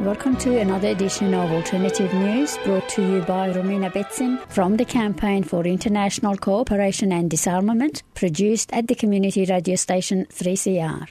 Welcome 0.00 0.36
to 0.38 0.60
another 0.60 0.86
edition 0.86 1.34
of 1.34 1.50
Alternative 1.50 2.14
News 2.14 2.56
brought 2.58 2.88
to 2.90 3.02
you 3.02 3.20
by 3.22 3.50
Romina 3.50 3.92
Betsin 3.92 4.38
from 4.48 4.76
the 4.76 4.84
Campaign 4.84 5.42
for 5.42 5.66
International 5.66 6.36
Cooperation 6.36 7.10
and 7.10 7.28
Disarmament, 7.28 8.04
produced 8.14 8.72
at 8.72 8.86
the 8.86 8.94
community 8.94 9.44
radio 9.44 9.74
station 9.74 10.24
3CR. 10.26 11.08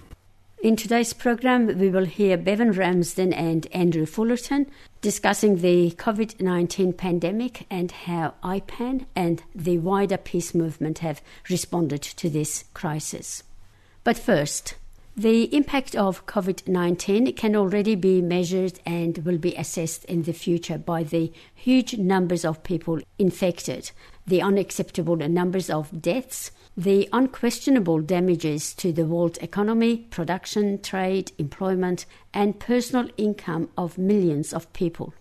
In 0.64 0.78
today's 0.78 1.12
program, 1.12 1.68
we 1.78 1.90
will 1.90 2.06
hear 2.06 2.38
Bevan 2.38 2.72
Ramsden 2.72 3.34
and 3.34 3.68
Andrew 3.74 4.06
Fullerton 4.06 4.72
discussing 5.02 5.58
the 5.58 5.92
COVID 5.98 6.40
19 6.40 6.94
pandemic 6.94 7.66
and 7.70 7.92
how 7.92 8.36
IPAN 8.42 9.06
and 9.18 9.44
the 9.54 9.80
wider 9.80 10.18
peace 10.18 10.56
movement 10.56 11.00
have 11.00 11.22
responded 11.50 12.04
to 12.04 12.30
this 12.30 12.64
crisis. 12.74 13.44
But 14.06 14.18
first, 14.18 14.76
the 15.18 15.52
impact 15.56 15.96
of 15.96 16.28
COVID 16.28 16.68
19 16.68 17.34
can 17.34 17.56
already 17.56 17.96
be 17.96 18.22
measured 18.22 18.80
and 18.86 19.18
will 19.26 19.40
be 19.40 19.56
assessed 19.56 20.06
in 20.06 20.22
the 20.22 20.32
future 20.32 20.78
by 20.78 21.02
the 21.02 21.34
huge 21.56 21.98
numbers 21.98 22.46
of 22.46 22.62
people 22.62 23.00
infected, 23.18 23.90
the 24.28 24.44
unacceptable 24.44 25.16
numbers 25.16 25.72
of 25.72 26.04
deaths, 26.04 26.52
the 26.78 27.10
unquestionable 27.12 28.00
damages 28.00 28.76
to 28.76 28.94
the 28.94 29.08
world 29.08 29.40
economy, 29.42 29.98
production, 30.12 30.80
trade, 30.84 31.32
employment, 31.40 32.06
and 32.32 32.60
personal 32.60 33.10
income 33.18 33.70
of 33.76 33.98
millions 33.98 34.54
of 34.54 34.72
people. 34.74 35.16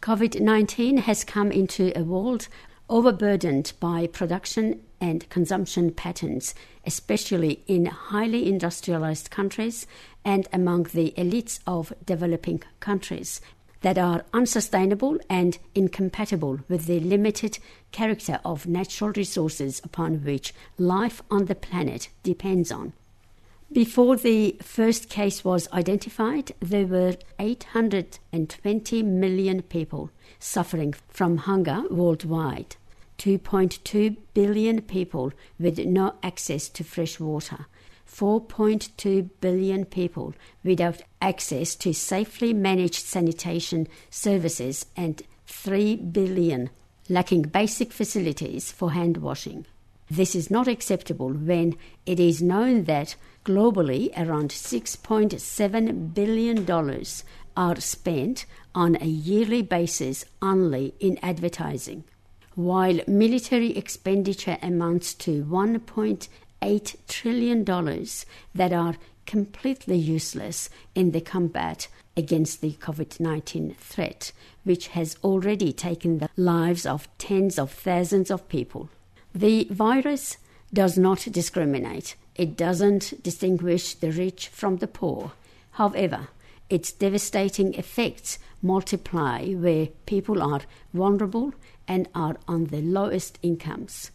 COVID 0.00 0.40
19 0.40 0.96
has 0.96 1.24
come 1.24 1.52
into 1.52 1.92
a 1.94 2.02
world 2.02 2.48
overburdened 2.88 3.74
by 3.80 4.06
production 4.06 4.80
and 5.02 5.28
consumption 5.28 5.90
patterns, 5.90 6.54
especially 6.86 7.62
in 7.66 7.86
highly 7.86 8.48
industrialized 8.48 9.30
countries 9.30 9.86
and 10.24 10.48
among 10.52 10.84
the 10.84 11.12
elites 11.18 11.58
of 11.66 11.92
developing 12.06 12.62
countries, 12.78 13.40
that 13.80 13.98
are 13.98 14.24
unsustainable 14.32 15.18
and 15.28 15.58
incompatible 15.74 16.60
with 16.68 16.86
the 16.86 17.00
limited 17.00 17.58
character 17.90 18.38
of 18.44 18.68
natural 18.68 19.10
resources 19.16 19.80
upon 19.82 20.24
which 20.24 20.54
life 20.78 21.20
on 21.32 21.46
the 21.46 21.56
planet 21.56 22.08
depends 22.22 22.70
on. 22.70 22.92
Before 23.72 24.16
the 24.16 24.56
first 24.62 25.08
case 25.08 25.44
was 25.44 25.66
identified, 25.72 26.52
there 26.60 26.86
were 26.86 27.16
820 27.40 29.02
million 29.02 29.62
people 29.62 30.10
suffering 30.38 30.94
from 31.08 31.38
hunger 31.38 31.82
worldwide. 31.90 32.76
2.2 33.18 34.16
billion 34.34 34.82
people 34.82 35.32
with 35.58 35.78
no 35.78 36.14
access 36.22 36.68
to 36.70 36.84
fresh 36.84 37.20
water, 37.20 37.66
4.2 38.08 39.30
billion 39.40 39.84
people 39.84 40.34
without 40.64 41.02
access 41.20 41.74
to 41.76 41.92
safely 41.94 42.52
managed 42.52 43.04
sanitation 43.06 43.88
services, 44.10 44.86
and 44.96 45.22
3 45.46 45.96
billion 45.96 46.70
lacking 47.08 47.42
basic 47.42 47.92
facilities 47.92 48.70
for 48.70 48.92
hand 48.92 49.18
washing. 49.18 49.66
This 50.10 50.34
is 50.34 50.50
not 50.50 50.68
acceptable 50.68 51.30
when 51.30 51.76
it 52.04 52.20
is 52.20 52.42
known 52.42 52.84
that 52.84 53.16
globally 53.44 54.10
around 54.16 54.50
$6.7 54.50 56.14
billion 56.14 57.04
are 57.56 57.80
spent 57.80 58.46
on 58.74 58.96
a 59.00 59.06
yearly 59.06 59.62
basis 59.62 60.24
only 60.40 60.94
in 61.00 61.18
advertising 61.22 62.04
while 62.54 63.00
military 63.06 63.76
expenditure 63.76 64.58
amounts 64.62 65.14
to 65.14 65.44
$1.8 65.44 66.96
trillion 67.08 67.64
that 68.54 68.72
are 68.72 68.96
completely 69.26 69.96
useless 69.96 70.68
in 70.94 71.12
the 71.12 71.20
combat 71.20 71.88
against 72.16 72.60
the 72.60 72.72
COVID 72.72 73.20
19 73.20 73.74
threat, 73.78 74.32
which 74.64 74.88
has 74.88 75.16
already 75.24 75.72
taken 75.72 76.18
the 76.18 76.28
lives 76.36 76.84
of 76.84 77.08
tens 77.18 77.58
of 77.58 77.70
thousands 77.70 78.30
of 78.30 78.48
people. 78.48 78.90
The 79.34 79.66
virus 79.70 80.36
does 80.72 80.98
not 80.98 81.26
discriminate, 81.30 82.16
it 82.34 82.56
doesn't 82.56 83.22
distinguish 83.22 83.94
the 83.94 84.10
rich 84.10 84.48
from 84.48 84.78
the 84.78 84.86
poor. 84.86 85.32
However, 85.72 86.28
its 86.68 86.92
devastating 86.92 87.74
effects 87.74 88.38
multiply 88.62 89.52
where 89.52 89.88
people 90.06 90.42
are 90.42 90.62
vulnerable 90.94 91.52
and 91.86 92.08
are 92.14 92.36
on 92.46 92.66
the 92.66 92.80
lowest 92.80 93.38
incomes. 93.42 94.10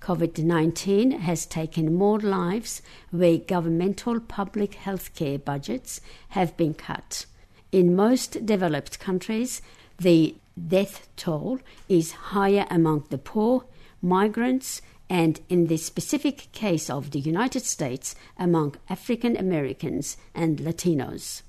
COVID 0.00 0.42
19 0.42 1.10
has 1.12 1.44
taken 1.44 1.94
more 1.94 2.18
lives 2.18 2.80
where 3.10 3.36
governmental 3.36 4.18
public 4.18 4.74
health 4.74 5.14
care 5.14 5.38
budgets 5.38 6.00
have 6.30 6.56
been 6.56 6.72
cut. 6.72 7.26
In 7.70 7.94
most 7.94 8.46
developed 8.46 8.98
countries, 8.98 9.60
the 9.98 10.34
death 10.68 11.08
toll 11.16 11.60
is 11.88 12.12
higher 12.12 12.66
among 12.70 13.04
the 13.10 13.18
poor, 13.18 13.64
migrants, 14.00 14.80
and 15.10 15.40
in 15.48 15.66
the 15.66 15.76
specific 15.76 16.50
case 16.52 16.88
of 16.88 17.10
the 17.10 17.20
United 17.20 17.64
States, 17.64 18.14
among 18.38 18.76
African 18.88 19.36
Americans 19.36 20.16
and 20.34 20.58
Latinos. 20.60 21.42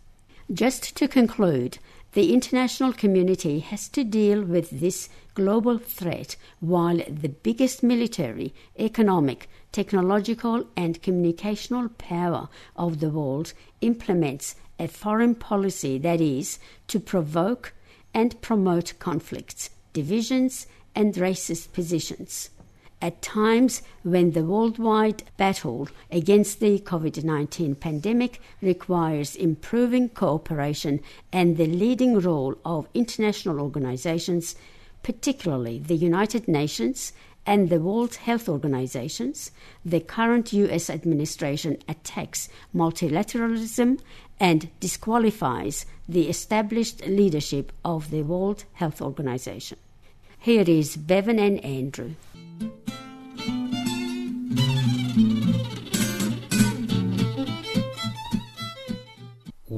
Just 0.52 0.96
to 0.98 1.08
conclude, 1.08 1.78
the 2.14 2.34
international 2.34 2.92
community 2.92 3.60
has 3.60 3.88
to 3.90 4.04
deal 4.04 4.44
with 4.44 4.70
this 4.70 5.10
global 5.34 5.78
threat 5.78 6.36
while 6.60 6.98
the 6.98 7.30
biggest 7.30 7.84
military, 7.84 8.54
economic, 8.78 9.50
technological, 9.72 10.68
and 10.76 11.02
communicational 11.02 11.98
power 11.98 12.50
of 12.76 13.00
the 13.00 13.10
world 13.10 13.54
implements 13.80 14.56
a 14.78 14.88
foreign 14.88 15.36
policy 15.36 15.98
that 15.98 16.20
is 16.20 16.60
to 16.88 17.00
provoke 17.00 17.74
and 18.14 18.42
promote 18.42 18.94
conflicts, 19.00 19.70
divisions, 19.94 20.68
and 20.94 21.14
racist 21.14 21.72
positions 21.72 22.50
at 23.02 23.22
times 23.22 23.82
when 24.04 24.32
the 24.32 24.44
worldwide 24.44 25.24
battle 25.38 25.88
against 26.12 26.60
the 26.60 26.80
COVID 26.80 27.24
19 27.24 27.76
pandemic 27.76 28.42
requires 28.62 29.36
improving 29.36 30.10
cooperation 30.10 31.00
and 31.32 31.58
the 31.58 31.66
leading 31.66 32.20
role 32.20 32.56
of 32.64 32.88
international 32.94 33.60
organizations, 33.60 34.56
particularly 35.04 35.80
the 35.80 35.96
United 35.96 36.48
Nations 36.48 37.14
and 37.46 37.70
the 37.70 37.80
World 37.80 38.16
Health 38.16 38.48
Organizations, 38.48 39.52
the 39.84 40.00
current 40.00 40.54
US 40.54 40.90
administration 40.90 41.78
attacks 41.88 42.50
multilateralism 42.76 44.00
and 44.40 44.70
disqualifies 44.80 45.86
the 46.08 46.30
established 46.30 47.06
leadership 47.08 47.72
of 47.84 48.12
the 48.12 48.22
World 48.22 48.66
Health 48.74 49.02
Organization. 49.02 49.78
Here 50.40 50.66
is 50.68 50.98
Bevan 50.98 51.40
and 51.40 51.64
Andrew. 51.64 52.12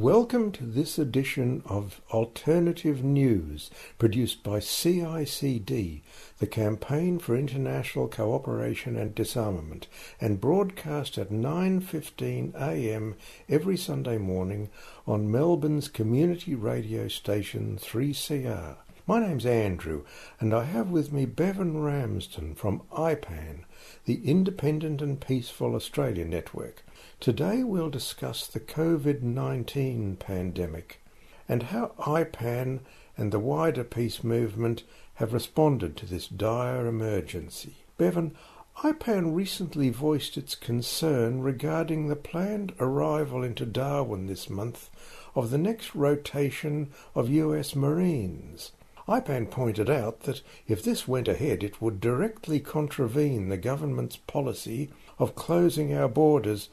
Welcome 0.04 0.52
to 0.52 0.66
this 0.66 1.00
edition 1.00 1.64
of 1.66 2.02
Alternative 2.12 3.02
News, 3.02 3.72
produced 3.98 4.44
by 4.44 4.60
CICD, 4.60 6.02
the 6.40 6.46
Campaign 6.46 7.20
for 7.20 7.38
International 7.38 8.10
Cooperation 8.10 8.98
and 8.98 9.16
Disarmament, 9.16 9.88
and 10.20 10.42
broadcast 10.42 11.18
at 11.18 11.32
9:15 11.32 12.54
a.m. 12.54 13.16
every 13.48 13.78
Sunday 13.78 14.18
morning 14.18 14.68
on 15.08 15.32
Melbourne's 15.32 15.88
community 15.88 16.54
radio 16.54 17.08
station 17.08 17.78
3CR. 17.82 18.76
My 19.08 19.26
name's 19.26 19.46
Andrew, 19.46 20.04
and 20.38 20.54
I 20.54 20.66
have 20.66 20.90
with 20.90 21.14
me 21.14 21.24
Bevan 21.26 21.82
Ramsden 21.82 22.56
from 22.56 22.82
IPAN, 22.92 23.64
the 24.04 24.20
Independent 24.30 25.02
and 25.02 25.22
Peaceful 25.22 25.76
Australia 25.76 26.26
Network. 26.26 26.83
Today 27.24 27.64
we'll 27.64 27.90
discuss 27.90 28.48
the 28.48 28.60
COVID 28.60 29.22
19 29.22 30.18
pandemic 30.18 31.00
and 31.48 31.64
how 31.64 31.94
IPAN 31.98 32.82
and 33.16 33.32
the 33.32 33.40
wider 33.40 33.86
peace 33.86 34.26
movement 34.26 34.84
have 35.14 35.32
responded 35.32 35.96
to 35.96 36.06
this 36.06 36.28
dire 36.28 36.86
emergency. 36.86 37.78
Bevan, 37.98 38.36
IPAN 38.80 39.34
recently 39.34 39.90
voiced 39.90 40.36
its 40.36 40.54
concern 40.54 41.40
regarding 41.40 42.10
the 42.10 42.18
planned 42.18 42.74
arrival 42.78 43.42
into 43.42 43.66
Darwin 43.66 44.28
this 44.28 44.50
month 44.50 44.90
of 45.34 45.50
the 45.50 45.58
next 45.58 45.96
rotation 45.96 46.92
of 47.16 47.30
US 47.30 47.74
Marines. 47.74 48.74
IPAN 49.08 49.50
pointed 49.50 49.90
out 49.90 50.24
that 50.24 50.42
if 50.68 50.84
this 50.84 51.08
went 51.08 51.30
ahead, 51.30 51.64
it 51.64 51.82
would 51.82 52.02
directly 52.02 52.60
contravene 52.60 53.48
the 53.48 53.56
government's 53.56 54.18
policy 54.18 54.90
of 55.18 55.36
closing 55.36 55.94
our 55.94 56.10
borders 56.10 56.68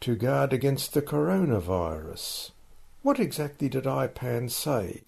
to 0.00 0.16
guard 0.16 0.52
against 0.52 0.94
the 0.94 1.02
coronavirus. 1.02 2.50
What 3.02 3.20
exactly 3.20 3.68
did 3.68 3.84
IPAN 3.84 4.50
say? 4.50 5.02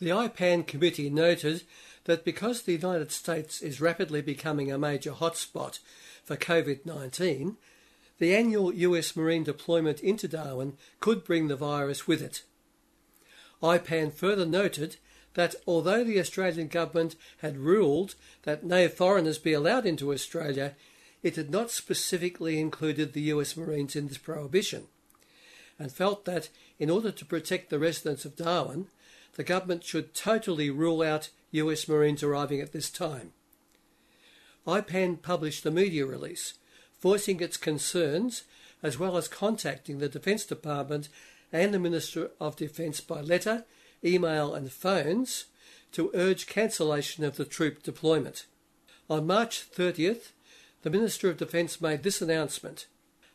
The 0.00 0.10
IPAN 0.10 0.66
committee 0.66 1.10
noted 1.10 1.64
that 2.04 2.24
because 2.24 2.62
the 2.62 2.72
United 2.72 3.12
States 3.12 3.60
is 3.60 3.80
rapidly 3.80 4.22
becoming 4.22 4.70
a 4.70 4.78
major 4.78 5.12
hotspot 5.12 5.80
for 6.24 6.36
COVID 6.36 6.86
19, 6.86 7.56
the 8.18 8.34
annual 8.34 8.72
US 8.72 9.16
Marine 9.16 9.44
deployment 9.44 10.00
into 10.00 10.28
Darwin 10.28 10.76
could 11.00 11.24
bring 11.24 11.48
the 11.48 11.56
virus 11.56 12.06
with 12.06 12.22
it. 12.22 12.42
IPAN 13.62 14.12
further 14.12 14.46
noted 14.46 14.96
that 15.34 15.54
although 15.66 16.02
the 16.04 16.18
Australian 16.18 16.68
government 16.68 17.16
had 17.38 17.56
ruled 17.56 18.14
that 18.42 18.64
no 18.64 18.88
foreigners 18.88 19.38
be 19.38 19.52
allowed 19.52 19.86
into 19.86 20.12
Australia, 20.12 20.74
it 21.22 21.36
had 21.36 21.50
not 21.50 21.70
specifically 21.70 22.58
included 22.58 23.12
the 23.12 23.22
US 23.32 23.56
Marines 23.56 23.96
in 23.96 24.08
this 24.08 24.18
prohibition, 24.18 24.86
and 25.78 25.92
felt 25.92 26.24
that 26.24 26.48
in 26.78 26.90
order 26.90 27.10
to 27.10 27.24
protect 27.24 27.70
the 27.70 27.78
residents 27.78 28.24
of 28.24 28.36
Darwin, 28.36 28.86
the 29.34 29.44
government 29.44 29.84
should 29.84 30.14
totally 30.14 30.70
rule 30.70 31.02
out 31.02 31.30
US 31.52 31.88
Marines 31.88 32.22
arriving 32.22 32.60
at 32.60 32.72
this 32.72 32.90
time. 32.90 33.32
IPAN 34.66 35.22
published 35.22 35.64
a 35.66 35.70
media 35.70 36.06
release 36.06 36.54
voicing 37.00 37.40
its 37.40 37.56
concerns 37.56 38.44
as 38.82 38.98
well 38.98 39.16
as 39.16 39.28
contacting 39.28 39.98
the 39.98 40.08
Defence 40.08 40.44
Department 40.44 41.08
and 41.52 41.74
the 41.74 41.78
Minister 41.78 42.30
of 42.40 42.56
Defence 42.56 43.00
by 43.00 43.20
letter, 43.20 43.64
email, 44.04 44.54
and 44.54 44.70
phones 44.70 45.46
to 45.92 46.10
urge 46.14 46.46
cancellation 46.46 47.24
of 47.24 47.36
the 47.36 47.44
troop 47.44 47.82
deployment. 47.82 48.46
On 49.08 49.26
March 49.26 49.70
30th, 49.70 50.32
the 50.82 50.90
Minister 50.90 51.28
of 51.28 51.36
Defence 51.36 51.80
made 51.80 52.02
this 52.02 52.22
announcement. 52.22 52.86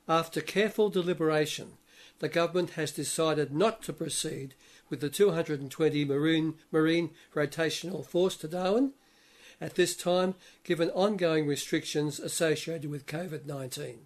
After 0.08 0.42
careful 0.42 0.90
deliberation, 0.90 1.74
the 2.20 2.30
government 2.30 2.72
has 2.72 2.92
decided 2.92 3.54
not 3.54 3.82
to 3.84 3.94
proceed 3.94 4.56
with 4.90 5.00
the 5.00 5.10
220 5.10 6.06
Marine, 6.06 6.56
Marine 6.72 7.12
Rotational 7.34 8.06
Force 8.06 8.36
to 8.38 8.48
Darwin 8.48 8.94
at 9.60 9.76
this 9.76 9.96
time, 9.96 10.36
given 10.64 10.90
ongoing 10.92 11.48
restrictions 11.48 12.20
associated 12.20 12.90
with 12.90 13.06
COVID 13.06 13.46
19. 13.46 14.06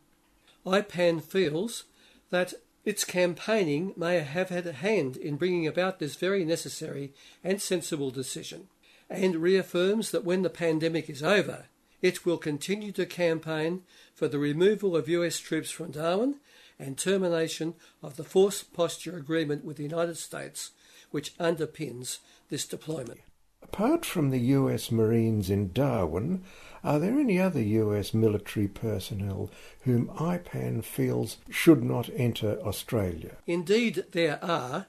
IPAN 0.65 1.21
feels 1.23 1.85
that 2.29 2.53
its 2.85 3.03
campaigning 3.03 3.93
may 3.95 4.19
have 4.19 4.49
had 4.49 4.67
a 4.67 4.73
hand 4.73 5.17
in 5.17 5.35
bringing 5.35 5.67
about 5.67 5.99
this 5.99 6.15
very 6.15 6.45
necessary 6.45 7.13
and 7.43 7.61
sensible 7.61 8.11
decision, 8.11 8.67
and 9.09 9.37
reaffirms 9.37 10.11
that 10.11 10.23
when 10.23 10.43
the 10.43 10.49
pandemic 10.49 11.09
is 11.09 11.23
over, 11.23 11.65
it 12.01 12.25
will 12.25 12.37
continue 12.37 12.91
to 12.93 13.05
campaign 13.05 13.83
for 14.13 14.27
the 14.27 14.39
removal 14.39 14.95
of 14.95 15.09
US 15.09 15.39
troops 15.39 15.69
from 15.69 15.91
Darwin 15.91 16.35
and 16.77 16.97
termination 16.97 17.75
of 18.01 18.15
the 18.15 18.23
force 18.23 18.63
posture 18.63 19.17
agreement 19.17 19.65
with 19.65 19.77
the 19.77 19.83
United 19.83 20.17
States, 20.17 20.71
which 21.11 21.37
underpins 21.37 22.19
this 22.49 22.65
deployment. 22.65 23.19
Apart 23.61 24.05
from 24.05 24.29
the 24.29 24.39
US 24.39 24.91
Marines 24.91 25.49
in 25.49 25.71
Darwin, 25.73 26.43
are 26.83 26.97
there 26.97 27.19
any 27.19 27.39
other 27.39 27.61
US 27.61 28.13
military 28.13 28.67
personnel 28.67 29.51
whom 29.81 30.07
IPAN 30.07 30.83
feels 30.83 31.37
should 31.49 31.83
not 31.83 32.09
enter 32.15 32.59
Australia? 32.61 33.37
Indeed, 33.45 34.05
there 34.11 34.43
are. 34.43 34.87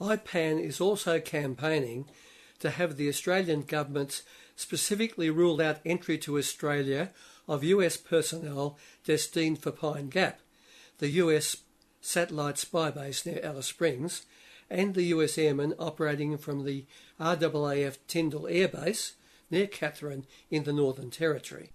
IPAN 0.00 0.60
is 0.60 0.80
also 0.80 1.20
campaigning 1.20 2.06
to 2.60 2.70
have 2.70 2.96
the 2.96 3.08
Australian 3.08 3.62
government 3.62 4.22
specifically 4.56 5.30
ruled 5.30 5.60
out 5.60 5.80
entry 5.84 6.18
to 6.18 6.38
Australia 6.38 7.10
of 7.48 7.64
US 7.64 7.96
personnel 7.96 8.78
destined 9.04 9.58
for 9.58 9.70
Pine 9.70 10.08
Gap, 10.08 10.40
the 10.98 11.08
US 11.10 11.56
satellite 12.00 12.58
spy 12.58 12.90
base 12.90 13.24
near 13.26 13.40
Alice 13.42 13.66
Springs, 13.66 14.26
and 14.70 14.94
the 14.94 15.04
US 15.04 15.38
airmen 15.38 15.74
operating 15.78 16.36
from 16.38 16.64
the 16.64 16.84
RAAF 17.20 17.98
Tindal 18.08 18.50
Air 18.50 18.68
Base 18.68 19.14
near 19.50 19.66
Katherine 19.66 20.26
in 20.50 20.64
the 20.64 20.72
Northern 20.72 21.10
Territory. 21.10 21.70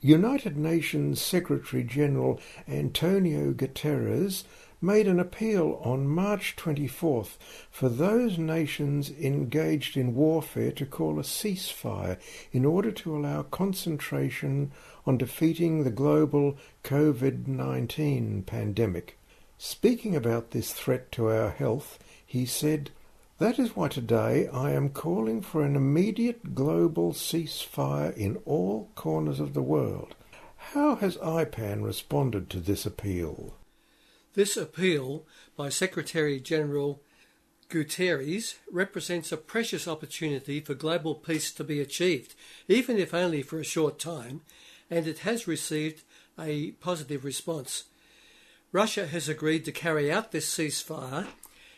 United 0.00 0.56
Nations 0.56 1.20
Secretary 1.20 1.82
General 1.82 2.40
Antonio 2.68 3.52
Guterres 3.52 4.44
made 4.80 5.08
an 5.08 5.18
appeal 5.18 5.80
on 5.82 6.06
March 6.06 6.54
24th 6.56 7.36
for 7.70 7.88
those 7.88 8.36
nations 8.36 9.10
engaged 9.10 9.96
in 9.96 10.14
warfare 10.14 10.72
to 10.72 10.84
call 10.84 11.18
a 11.18 11.22
ceasefire 11.22 12.18
in 12.52 12.64
order 12.64 12.90
to 12.90 13.16
allow 13.16 13.42
concentration 13.42 14.70
on 15.06 15.16
defeating 15.16 15.82
the 15.84 15.90
global 15.90 16.56
COVID 16.84 17.46
19 17.46 18.42
pandemic. 18.42 19.18
Speaking 19.58 20.14
about 20.14 20.50
this 20.50 20.72
threat 20.72 21.10
to 21.12 21.30
our 21.30 21.50
health, 21.50 21.98
he 22.26 22.44
said, 22.44 22.90
That 23.38 23.58
is 23.58 23.74
why 23.74 23.88
today 23.88 24.48
I 24.48 24.72
am 24.72 24.90
calling 24.90 25.40
for 25.40 25.62
an 25.62 25.76
immediate 25.76 26.54
global 26.54 27.12
ceasefire 27.12 28.14
in 28.14 28.36
all 28.44 28.90
corners 28.94 29.40
of 29.40 29.54
the 29.54 29.62
world. 29.62 30.14
How 30.72 30.96
has 30.96 31.16
IPAN 31.18 31.82
responded 31.82 32.50
to 32.50 32.60
this 32.60 32.84
appeal? 32.84 33.54
This 34.36 34.54
appeal 34.58 35.24
by 35.56 35.70
Secretary 35.70 36.38
General 36.38 37.00
Guterres 37.70 38.56
represents 38.70 39.32
a 39.32 39.38
precious 39.38 39.88
opportunity 39.88 40.60
for 40.60 40.74
global 40.74 41.14
peace 41.14 41.50
to 41.52 41.64
be 41.64 41.80
achieved, 41.80 42.34
even 42.68 42.98
if 42.98 43.14
only 43.14 43.40
for 43.40 43.58
a 43.58 43.64
short 43.64 43.98
time, 43.98 44.42
and 44.90 45.06
it 45.06 45.20
has 45.20 45.48
received 45.48 46.02
a 46.38 46.72
positive 46.72 47.24
response. 47.24 47.84
Russia 48.72 49.06
has 49.06 49.26
agreed 49.26 49.64
to 49.64 49.72
carry 49.72 50.12
out 50.12 50.32
this 50.32 50.54
ceasefire 50.54 51.28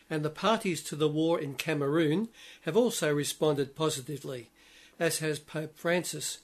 and 0.09 0.25
the 0.25 0.29
parties 0.29 0.83
to 0.83 0.97
the 0.97 1.07
war 1.07 1.39
in 1.39 1.55
Cameroon 1.55 2.27
have 2.63 2.75
also 2.75 3.13
responded 3.13 3.73
positively, 3.73 4.49
as 4.99 5.19
has 5.19 5.39
Pope 5.39 5.77
Francis. 5.77 6.39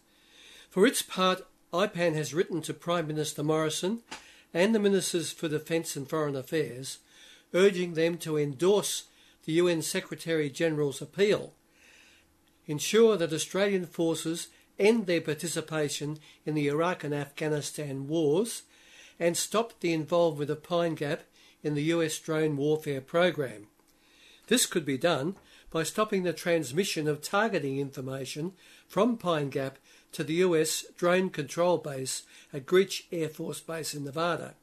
For 0.69 0.87
its 0.87 1.01
part, 1.01 1.45
IPAN 1.73 2.15
has 2.15 2.33
written 2.33 2.61
to 2.61 2.73
Prime 2.73 3.05
Minister 3.05 3.43
Morrison 3.43 4.01
and 4.55 4.73
the 4.73 4.79
Ministers 4.79 5.33
for 5.33 5.49
Defence 5.49 5.97
and 5.97 6.09
Foreign 6.09 6.35
Affairs, 6.35 6.99
urging 7.53 7.93
them 7.93 8.17
to 8.19 8.37
endorse 8.37 9.03
the 9.43 9.51
UN 9.51 9.81
Secretary 9.81 10.49
General's 10.49 11.01
appeal, 11.01 11.53
ensure 12.65 13.17
that 13.17 13.33
Australian 13.33 13.85
forces 13.85 14.47
end 14.79 15.07
their 15.07 15.19
participation 15.19 16.19
in 16.45 16.55
the 16.55 16.69
Iraq 16.69 17.03
and 17.03 17.13
Afghanistan 17.13 18.07
wars, 18.07 18.61
and 19.19 19.35
stop 19.35 19.77
the 19.81 19.91
involvement 19.91 20.49
of 20.49 20.63
Pine 20.63 20.95
Gap 20.95 21.23
in 21.61 21.75
the 21.75 21.83
US 21.83 22.17
drone 22.17 22.55
warfare 22.55 23.01
program. 23.01 23.67
This 24.47 24.65
could 24.65 24.85
be 24.85 24.97
done 24.97 25.35
by 25.69 25.83
stopping 25.83 26.23
the 26.23 26.31
transmission 26.31 27.09
of 27.09 27.21
targeting 27.21 27.77
information 27.77 28.53
from 28.87 29.17
Pine 29.17 29.49
Gap 29.49 29.79
to 30.15 30.23
the 30.23 30.35
US 30.35 30.85
drone 30.97 31.29
control 31.29 31.77
base 31.77 32.23
at 32.53 32.65
Creech 32.65 33.05
Air 33.11 33.27
Force 33.27 33.59
Base 33.59 33.93
in 33.93 34.05
Nevada. 34.05 34.53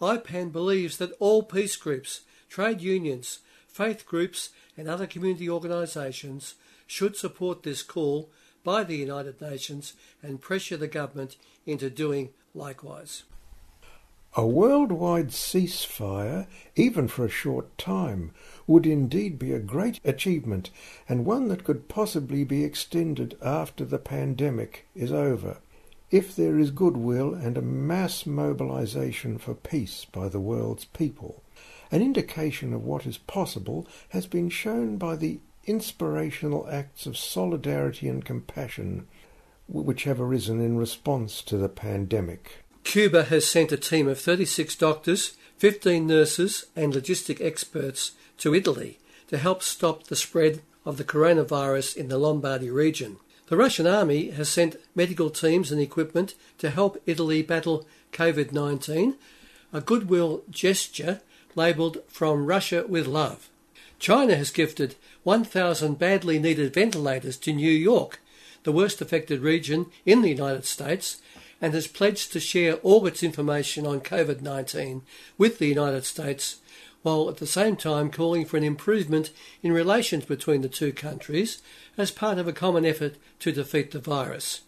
IPAN 0.00 0.50
believes 0.50 0.96
that 0.96 1.14
all 1.20 1.44
peace 1.44 1.76
groups, 1.76 2.22
trade 2.48 2.82
unions, 2.82 3.38
faith 3.68 4.04
groups, 4.04 4.50
and 4.76 4.88
other 4.88 5.06
community 5.06 5.48
organisations 5.48 6.56
should 6.84 7.16
support 7.16 7.62
this 7.62 7.84
call 7.84 8.28
by 8.64 8.82
the 8.82 8.96
United 8.96 9.40
Nations 9.40 9.92
and 10.20 10.40
pressure 10.40 10.76
the 10.76 10.88
government 10.88 11.36
into 11.64 11.88
doing 11.88 12.30
likewise. 12.52 13.22
A 14.38 14.46
worldwide 14.46 15.28
ceasefire, 15.28 16.46
even 16.74 17.08
for 17.08 17.24
a 17.24 17.30
short 17.30 17.78
time, 17.78 18.32
would 18.66 18.86
indeed 18.86 19.38
be 19.38 19.54
a 19.54 19.58
great 19.58 19.98
achievement 20.04 20.68
and 21.08 21.24
one 21.24 21.48
that 21.48 21.64
could 21.64 21.88
possibly 21.88 22.44
be 22.44 22.62
extended 22.62 23.38
after 23.40 23.82
the 23.82 23.98
pandemic 23.98 24.84
is 24.94 25.10
over, 25.10 25.56
if 26.10 26.36
there 26.36 26.58
is 26.58 26.70
goodwill 26.70 27.32
and 27.32 27.56
a 27.56 27.62
mass 27.62 28.26
mobilization 28.26 29.38
for 29.38 29.54
peace 29.54 30.04
by 30.04 30.28
the 30.28 30.38
world's 30.38 30.84
people. 30.84 31.42
An 31.90 32.02
indication 32.02 32.74
of 32.74 32.84
what 32.84 33.06
is 33.06 33.16
possible 33.16 33.86
has 34.10 34.26
been 34.26 34.50
shown 34.50 34.98
by 34.98 35.16
the 35.16 35.40
inspirational 35.64 36.68
acts 36.68 37.06
of 37.06 37.16
solidarity 37.16 38.06
and 38.06 38.22
compassion 38.22 39.06
which 39.66 40.04
have 40.04 40.20
arisen 40.20 40.60
in 40.60 40.76
response 40.76 41.40
to 41.40 41.56
the 41.56 41.70
pandemic. 41.70 42.65
Cuba 42.86 43.24
has 43.24 43.44
sent 43.44 43.72
a 43.72 43.76
team 43.76 44.06
of 44.06 44.16
36 44.20 44.76
doctors, 44.76 45.36
15 45.58 46.06
nurses, 46.06 46.66
and 46.76 46.94
logistic 46.94 47.44
experts 47.44 48.12
to 48.38 48.54
Italy 48.54 49.00
to 49.26 49.38
help 49.38 49.60
stop 49.60 50.04
the 50.04 50.14
spread 50.14 50.62
of 50.84 50.96
the 50.96 51.04
coronavirus 51.04 51.96
in 51.96 52.06
the 52.06 52.16
Lombardy 52.16 52.70
region. 52.70 53.16
The 53.48 53.56
Russian 53.56 53.88
army 53.88 54.30
has 54.30 54.48
sent 54.48 54.76
medical 54.94 55.30
teams 55.30 55.72
and 55.72 55.80
equipment 55.80 56.36
to 56.58 56.70
help 56.70 57.02
Italy 57.06 57.42
battle 57.42 57.84
COVID 58.12 58.52
19, 58.52 59.16
a 59.72 59.80
goodwill 59.80 60.44
gesture 60.48 61.20
labelled 61.56 61.98
From 62.06 62.46
Russia 62.46 62.84
with 62.88 63.08
Love. 63.08 63.48
China 63.98 64.36
has 64.36 64.52
gifted 64.52 64.94
1,000 65.24 65.98
badly 65.98 66.38
needed 66.38 66.72
ventilators 66.72 67.36
to 67.38 67.52
New 67.52 67.68
York, 67.68 68.20
the 68.62 68.70
worst 68.70 69.00
affected 69.00 69.40
region 69.40 69.86
in 70.04 70.22
the 70.22 70.28
United 70.28 70.64
States, 70.64 71.20
and 71.60 71.74
has 71.74 71.86
pledged 71.86 72.32
to 72.32 72.40
share 72.40 72.74
all 72.76 73.06
its 73.06 73.22
information 73.22 73.86
on 73.86 74.00
COVID 74.00 74.40
19 74.40 75.02
with 75.38 75.58
the 75.58 75.66
United 75.66 76.04
States, 76.04 76.56
while 77.02 77.28
at 77.28 77.36
the 77.36 77.46
same 77.46 77.76
time 77.76 78.10
calling 78.10 78.44
for 78.44 78.56
an 78.56 78.64
improvement 78.64 79.30
in 79.62 79.72
relations 79.72 80.24
between 80.24 80.62
the 80.62 80.68
two 80.68 80.92
countries 80.92 81.62
as 81.96 82.10
part 82.10 82.38
of 82.38 82.48
a 82.48 82.52
common 82.52 82.84
effort 82.84 83.16
to 83.38 83.52
defeat 83.52 83.92
the 83.92 83.98
virus. 83.98 84.62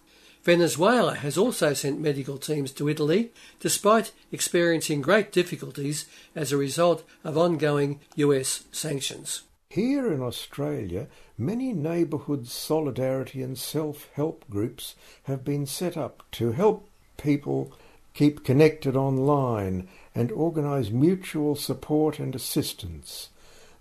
Venezuela 0.45 1.17
has 1.17 1.37
also 1.37 1.75
sent 1.75 2.01
medical 2.01 2.39
teams 2.39 2.73
to 2.73 2.89
Italy, 2.89 3.33
despite 3.61 4.13
experiencing 4.33 5.03
great 5.03 5.33
difficulties 5.33 6.07
as 6.35 6.53
a 6.53 6.57
result 6.57 7.05
of 7.25 7.37
ongoing 7.37 8.01
US 8.17 8.65
sanctions. 8.73 9.43
Here 9.71 10.11
in 10.11 10.23
Australia, 10.23 11.09
many 11.37 11.75
neighbourhood 11.75 12.47
solidarity 12.49 13.43
and 13.43 13.59
self-help 13.59 14.49
groups 14.49 14.95
have 15.25 15.45
been 15.45 15.67
set 15.67 15.95
up 15.95 16.23
to 16.33 16.53
help 16.53 16.89
people 17.19 17.75
keep 18.15 18.45
connected 18.45 18.97
online 18.97 19.87
and 20.15 20.33
organise 20.33 20.89
mutual 20.89 21.55
support 21.55 22.19
and 22.19 22.35
assistance. 22.35 23.29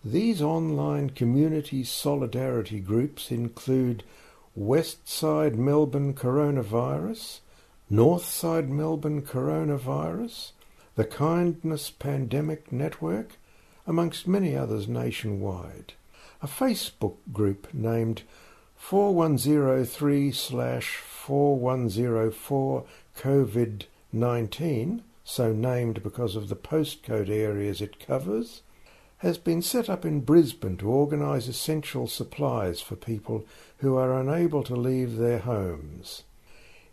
These 0.04 0.42
online 0.42 1.12
community 1.12 1.86
solidarity 1.86 2.82
groups 2.82 3.32
include 3.32 4.04
Westside 4.60 5.56
Melbourne 5.56 6.14
Coronavirus, 6.14 7.40
Northside 7.90 8.68
Melbourne 8.68 9.22
Coronavirus, 9.22 10.52
the 10.96 11.06
Kindness 11.06 11.90
Pandemic 11.92 12.74
Network, 12.74 13.38
amongst 13.88 14.28
many 14.28 14.56
others 14.56 14.88
nationwide. 14.88 15.94
A 16.44 16.48
Facebook 16.48 17.16
group 17.34 17.74
named 17.74 18.22
4103 18.76 20.32
4104 20.32 22.86
COVID 23.18 23.86
19, 24.14 25.04
so 25.24 25.52
named 25.52 26.04
because 26.04 26.36
of 26.36 26.50
the 26.50 26.56
postcode 26.56 27.30
areas 27.30 27.82
it 27.82 28.00
covers, 28.00 28.62
has 29.18 29.38
been 29.38 29.62
set 29.62 29.90
up 29.90 30.06
in 30.06 30.22
Brisbane 30.22 30.78
to 30.78 30.90
organise 30.90 31.48
essential 31.48 32.08
supplies 32.08 32.82
for 32.82 32.96
people 32.96 33.46
who 33.78 33.98
are 33.98 34.20
unable 34.20 34.64
to 34.64 34.76
leave 34.76 35.18
their 35.18 35.40
homes. 35.40 36.24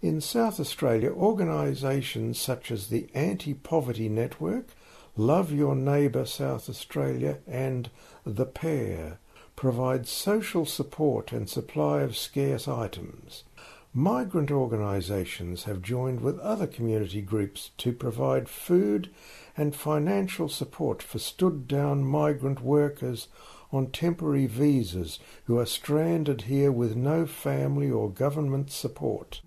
In 0.00 0.20
South 0.20 0.58
Australia, 0.58 1.10
organisations 1.10 2.38
such 2.38 2.70
as 2.70 2.88
the 2.88 3.08
Anti 3.14 3.54
Poverty 3.54 4.08
Network, 4.08 4.68
Love 5.16 5.52
Your 5.52 5.76
Neighbour 5.76 6.26
South 6.26 6.68
Australia, 6.68 7.38
and 7.46 7.88
The 8.26 8.46
Pair 8.46 9.18
provide 9.54 10.08
social 10.08 10.66
support 10.66 11.30
and 11.30 11.48
supply 11.48 12.00
of 12.00 12.16
scarce 12.16 12.66
items. 12.66 13.44
Migrant 13.92 14.50
organisations 14.50 15.64
have 15.64 15.82
joined 15.82 16.20
with 16.20 16.40
other 16.40 16.66
community 16.66 17.22
groups 17.22 17.70
to 17.78 17.92
provide 17.92 18.48
food 18.48 19.08
and 19.56 19.76
financial 19.76 20.48
support 20.48 21.00
for 21.00 21.20
stood 21.20 21.68
down 21.68 22.02
migrant 22.02 22.60
workers 22.60 23.28
on 23.70 23.92
temporary 23.92 24.46
visas 24.46 25.20
who 25.44 25.56
are 25.56 25.66
stranded 25.66 26.42
here 26.42 26.72
with 26.72 26.96
no 26.96 27.24
family 27.24 27.88
or 27.88 28.10
government 28.10 28.72
support. 28.72 29.40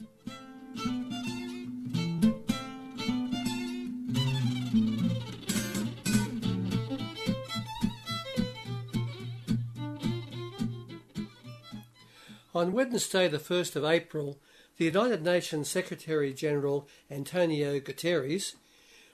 On 12.58 12.72
Wednesday, 12.72 13.28
the 13.28 13.38
1st 13.38 13.76
of 13.76 13.86
April, 13.86 14.40
the 14.78 14.86
United 14.86 15.22
Nations 15.22 15.70
Secretary 15.70 16.34
General 16.34 16.88
Antonio 17.08 17.80
Guterres, 17.80 18.56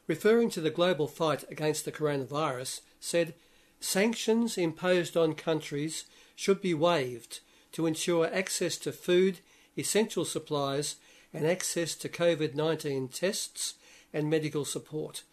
referring 0.07 0.49
to 0.51 0.61
the 0.61 0.69
global 0.69 1.09
fight 1.09 1.43
against 1.51 1.83
the 1.83 1.91
coronavirus, 1.91 2.79
said 3.01 3.33
sanctions 3.81 4.57
imposed 4.57 5.17
on 5.17 5.33
countries 5.33 6.05
should 6.37 6.61
be 6.61 6.73
waived 6.73 7.41
to 7.73 7.85
ensure 7.85 8.33
access 8.33 8.77
to 8.77 8.93
food, 8.93 9.41
essential 9.77 10.23
supplies, 10.23 10.95
and 11.33 11.45
access 11.45 11.95
to 11.95 12.07
COVID 12.07 12.55
19 12.55 13.09
tests 13.09 13.73
and 14.13 14.29
medical 14.29 14.63
support. 14.63 15.23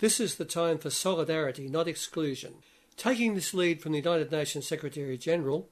This 0.00 0.18
is 0.18 0.34
the 0.34 0.44
time 0.44 0.78
for 0.78 0.90
solidarity, 0.90 1.68
not 1.68 1.86
exclusion. 1.86 2.54
Taking 2.96 3.36
this 3.36 3.54
lead 3.54 3.80
from 3.80 3.92
the 3.92 3.98
United 3.98 4.32
Nations 4.32 4.66
Secretary 4.66 5.16
General, 5.16 5.68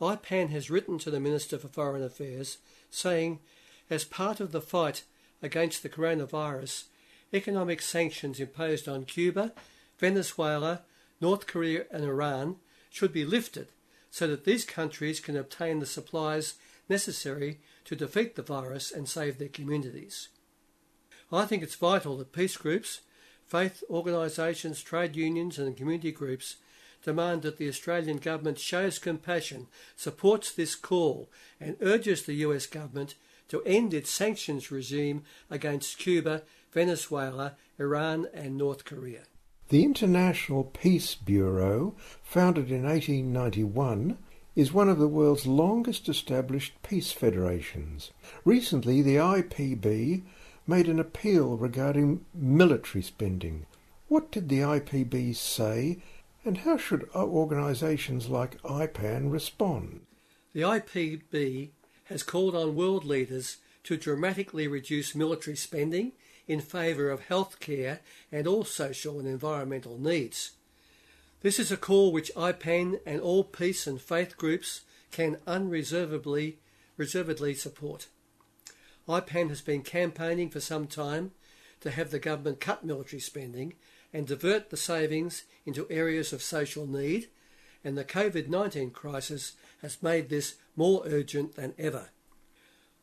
IPAN 0.00 0.50
has 0.50 0.70
written 0.70 0.98
to 0.98 1.10
the 1.10 1.20
Minister 1.20 1.58
for 1.58 1.68
Foreign 1.68 2.02
Affairs 2.02 2.58
saying, 2.90 3.40
as 3.88 4.04
part 4.04 4.40
of 4.40 4.52
the 4.52 4.60
fight 4.60 5.04
against 5.42 5.82
the 5.82 5.88
coronavirus, 5.88 6.84
economic 7.32 7.80
sanctions 7.80 8.40
imposed 8.40 8.88
on 8.88 9.04
Cuba, 9.04 9.52
Venezuela, 9.98 10.82
North 11.20 11.46
Korea, 11.46 11.84
and 11.90 12.04
Iran 12.04 12.56
should 12.90 13.12
be 13.12 13.24
lifted 13.24 13.68
so 14.10 14.26
that 14.26 14.44
these 14.44 14.64
countries 14.64 15.20
can 15.20 15.36
obtain 15.36 15.78
the 15.78 15.86
supplies 15.86 16.54
necessary 16.88 17.60
to 17.84 17.96
defeat 17.96 18.34
the 18.34 18.42
virus 18.42 18.92
and 18.92 19.08
save 19.08 19.38
their 19.38 19.48
communities. 19.48 20.28
I 21.32 21.44
think 21.44 21.62
it's 21.62 21.74
vital 21.74 22.16
that 22.18 22.32
peace 22.32 22.56
groups, 22.56 23.00
faith 23.44 23.82
organisations, 23.90 24.82
trade 24.82 25.16
unions, 25.16 25.58
and 25.58 25.76
community 25.76 26.12
groups 26.12 26.56
demand 27.06 27.42
that 27.42 27.56
the 27.56 27.68
Australian 27.68 28.16
government 28.16 28.58
shows 28.58 28.98
compassion, 28.98 29.68
supports 29.94 30.52
this 30.52 30.74
call, 30.74 31.30
and 31.60 31.76
urges 31.80 32.24
the 32.24 32.34
US 32.46 32.66
government 32.66 33.14
to 33.48 33.62
end 33.62 33.94
its 33.94 34.10
sanctions 34.10 34.72
regime 34.72 35.22
against 35.48 35.98
Cuba, 35.98 36.42
Venezuela, 36.72 37.54
Iran, 37.78 38.26
and 38.34 38.58
North 38.58 38.84
Korea. 38.84 39.22
The 39.68 39.84
International 39.84 40.64
Peace 40.64 41.14
Bureau, 41.14 41.94
founded 42.24 42.72
in 42.72 42.82
1891, 42.82 44.18
is 44.56 44.72
one 44.72 44.88
of 44.88 44.98
the 44.98 45.06
world's 45.06 45.46
longest 45.46 46.08
established 46.08 46.72
peace 46.82 47.12
federations. 47.12 48.10
Recently, 48.44 49.00
the 49.00 49.16
IPB 49.16 50.22
made 50.66 50.88
an 50.88 50.98
appeal 50.98 51.56
regarding 51.56 52.24
military 52.34 53.02
spending. 53.02 53.66
What 54.08 54.32
did 54.32 54.48
the 54.48 54.60
IPB 54.60 55.36
say 55.36 55.98
and 56.46 56.58
how 56.58 56.76
should 56.76 57.08
organisations 57.14 58.28
like 58.28 58.62
IPAN 58.62 59.32
respond? 59.32 60.02
The 60.52 60.62
IPB 60.62 61.70
has 62.04 62.22
called 62.22 62.54
on 62.54 62.76
world 62.76 63.04
leaders 63.04 63.58
to 63.82 63.96
dramatically 63.96 64.68
reduce 64.68 65.14
military 65.14 65.56
spending 65.56 66.12
in 66.46 66.60
favour 66.60 67.10
of 67.10 67.26
health 67.26 67.58
care 67.58 68.00
and 68.30 68.46
all 68.46 68.64
social 68.64 69.18
and 69.18 69.28
environmental 69.28 69.98
needs. 69.98 70.52
This 71.42 71.58
is 71.58 71.72
a 71.72 71.76
call 71.76 72.12
which 72.12 72.34
IPAN 72.36 73.00
and 73.04 73.20
all 73.20 73.42
peace 73.42 73.86
and 73.86 74.00
faith 74.00 74.36
groups 74.36 74.82
can 75.10 75.38
unreservedly 75.46 76.58
reservedly 76.96 77.54
support. 77.54 78.06
IPAN 79.08 79.48
has 79.48 79.60
been 79.60 79.82
campaigning 79.82 80.48
for 80.48 80.60
some 80.60 80.86
time 80.86 81.32
to 81.80 81.90
have 81.90 82.10
the 82.10 82.18
government 82.18 82.60
cut 82.60 82.84
military 82.84 83.20
spending 83.20 83.74
and 84.12 84.26
divert 84.26 84.70
the 84.70 84.76
savings 84.76 85.44
into 85.64 85.90
areas 85.90 86.32
of 86.32 86.42
social 86.42 86.86
need, 86.86 87.28
and 87.84 87.96
the 87.96 88.04
COVID 88.04 88.48
19 88.48 88.90
crisis 88.90 89.52
has 89.82 90.02
made 90.02 90.28
this 90.28 90.56
more 90.74 91.02
urgent 91.06 91.54
than 91.54 91.74
ever. 91.78 92.10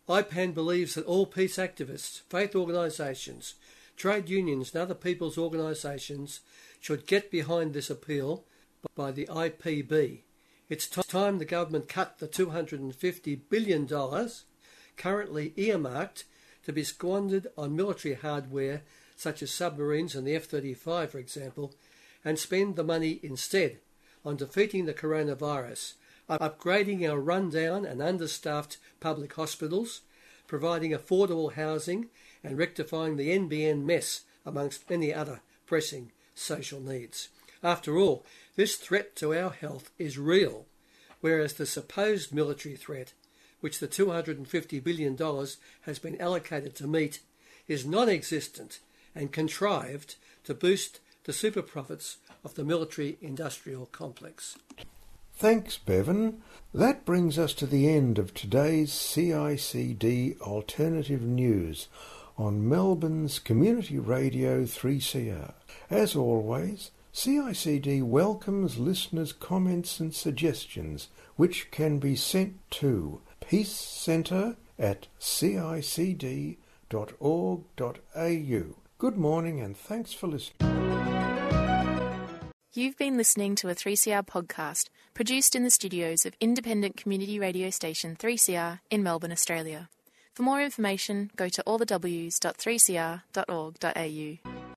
IPAN 0.10 0.54
believes 0.54 0.96
that 0.96 1.06
all 1.06 1.26
peace 1.26 1.58
activists, 1.58 2.22
faith 2.30 2.56
organisations, 2.56 3.56
trade 3.96 4.30
unions, 4.30 4.74
and 4.74 4.82
other 4.82 4.96
people's 4.96 5.38
organisations 5.38 6.42
should 6.82 7.08
get 7.08 7.32
behind 7.32 7.74
this 7.74 7.90
appeal 7.90 8.44
by 8.96 9.12
the 9.12 9.26
IPB. 9.28 10.20
It's 10.70 10.88
time 10.88 11.38
the 11.38 11.46
government 11.46 11.88
cut 11.88 12.20
the 12.20 12.28
$250 12.28 13.40
billion 13.50 13.88
currently 14.98 15.54
earmarked 15.56 16.26
to 16.66 16.74
be 16.74 16.84
squandered 16.84 17.48
on 17.58 17.76
military 17.76 18.16
hardware 18.16 18.82
such 19.16 19.42
as 19.44 19.52
submarines 19.52 20.16
and 20.16 20.26
the 20.26 20.36
F 20.36 20.46
35, 20.46 21.12
for 21.12 21.20
example, 21.20 21.74
and 22.26 22.40
spend 22.40 22.76
the 22.76 22.84
money 22.84 23.20
instead 23.24 23.80
on 24.26 24.36
defeating 24.38 24.86
the 24.86 24.94
coronavirus, 24.94 25.94
upgrading 26.30 27.08
our 27.10 27.20
rundown 27.20 27.86
and 27.86 28.02
understaffed 28.02 28.78
public 29.00 29.34
hospitals, 29.34 30.02
providing 30.48 30.92
affordable 30.92 31.54
housing, 31.54 32.08
and 32.44 32.58
rectifying 32.58 33.18
the 33.18 33.30
NBN 33.38 33.84
mess, 33.84 34.22
amongst 34.46 34.90
many 34.90 35.14
other 35.14 35.42
pressing 35.66 36.12
social 36.36 36.82
needs. 36.82 37.30
After 37.64 37.98
all, 37.98 38.26
this 38.56 38.76
threat 38.76 39.16
to 39.18 39.34
our 39.34 39.52
health 39.52 39.90
is 39.98 40.18
real, 40.18 40.66
whereas 41.22 41.54
the 41.54 41.66
supposed 41.66 42.34
military 42.34 42.76
threat, 42.76 43.14
which 43.62 43.80
the 43.80 43.88
$250 43.88 44.84
billion 44.84 45.18
has 45.82 46.00
been 46.00 46.20
allocated 46.20 46.76
to 46.76 46.88
meet, 46.88 47.22
is 47.68 47.86
non 47.86 48.10
existent 48.10 48.80
and 49.16 49.32
contrived 49.32 50.16
to 50.44 50.54
boost 50.54 51.00
the 51.26 51.34
super 51.34 51.62
profits 51.62 52.18
of 52.44 52.56
the 52.56 52.64
military 52.64 53.18
industrial 53.22 53.86
complex. 53.88 54.58
Thanks, 55.36 55.78
Bevan. 55.78 56.42
That 56.74 57.06
brings 57.06 57.40
us 57.40 57.54
to 57.56 57.66
the 57.66 57.90
end 57.90 58.20
of 58.20 58.34
today's 58.34 58.92
CICD 58.92 60.40
Alternative 60.42 61.22
News 61.22 61.88
on 62.38 62.68
Melbourne's 62.68 63.40
Community 63.40 64.00
Radio 64.00 64.64
3CR. 64.64 65.54
As 65.90 66.16
always, 66.16 66.92
CICD 67.14 68.04
welcomes 68.04 68.80
listeners' 68.80 69.34
comments 69.34 70.00
and 70.00 70.14
suggestions, 70.14 71.10
which 71.36 71.70
can 71.72 72.00
be 72.00 72.16
sent 72.16 72.56
to 72.72 73.22
Peace 73.40 73.72
Centre 73.72 74.56
at 74.80 75.08
cicd.org.au. 75.20 76.58
Good 78.98 79.18
morning 79.18 79.60
and 79.60 79.76
thanks 79.76 80.14
for 80.14 80.28
listening. 80.28 80.70
You've 82.74 82.98
been 82.98 83.18
listening 83.18 83.56
to 83.58 83.70
a 83.70 83.76
3CR 83.76 84.26
podcast 84.26 84.90
produced 85.14 85.56
in 85.56 85.64
the 85.64 85.70
studios 85.70 86.26
of 86.26 86.34
independent 86.40 86.98
community 86.98 87.38
radio 87.38 87.70
station 87.70 88.16
3CR 88.16 88.80
in 88.90 89.04
Melbourne, 89.04 89.32
Australia. 89.32 89.90
For 90.34 90.42
more 90.42 90.60
information, 90.62 91.30
go 91.36 91.50
to 91.50 91.62
allthews.3cr.org.au. 91.68 94.64